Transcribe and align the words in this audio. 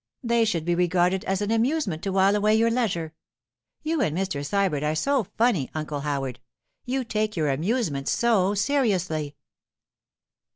They 0.23 0.45
should 0.45 0.65
be 0.65 0.73
regarded 0.73 1.23
as 1.25 1.43
an 1.43 1.51
amusement 1.51 2.01
to 2.01 2.11
while 2.11 2.35
away 2.35 2.55
your 2.55 2.71
leisure. 2.71 3.13
You 3.83 4.01
and 4.01 4.17
Mr. 4.17 4.43
Sybert 4.43 4.81
are 4.81 4.95
so 4.95 5.25
funny, 5.37 5.69
Uncle 5.75 5.99
Howard; 5.99 6.39
you 6.85 7.03
take 7.03 7.37
your 7.37 7.51
amusements 7.51 8.09
so 8.11 8.55
seriously. 8.55 9.35